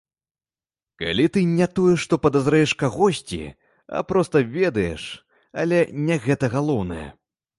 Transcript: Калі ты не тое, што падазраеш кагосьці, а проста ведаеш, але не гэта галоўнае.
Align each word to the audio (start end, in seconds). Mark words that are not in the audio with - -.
Калі 1.01 1.25
ты 1.35 1.41
не 1.57 1.67
тое, 1.79 1.93
што 2.03 2.13
падазраеш 2.23 2.71
кагосьці, 2.83 3.39
а 3.99 4.01
проста 4.13 4.37
ведаеш, 4.57 5.03
але 5.65 5.79
не 6.09 6.15
гэта 6.27 6.45
галоўнае. 6.57 7.07